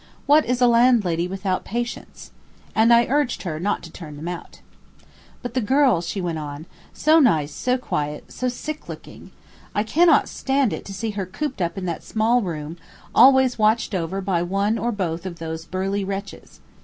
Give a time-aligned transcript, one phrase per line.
[0.25, 2.31] What is a landlady without patience."
[2.73, 4.59] And I urged her not to turn them out.
[5.43, 9.29] "But the girl," she went on, "so nice, so quiet, so sick looking!
[9.75, 12.77] I cannot stand it to see her cooped up in that small room,
[13.13, 16.61] always watched over by one or both of those burly wretches.